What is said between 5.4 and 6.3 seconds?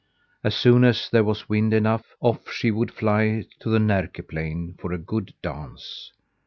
dance.